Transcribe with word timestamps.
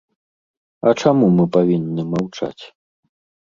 А 0.87 0.95
чаму 1.03 1.29
мы 1.37 1.47
павінны 1.59 2.09
маўчаць? 2.17 2.61